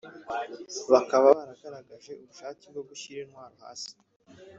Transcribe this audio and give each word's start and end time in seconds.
Bakaba 0.91 1.25
baranagaraje 1.37 2.11
ubushake 2.21 2.65
bwo 2.73 2.83
gushyira 2.89 3.19
intwaro 3.23 3.55
hasi 3.63 3.91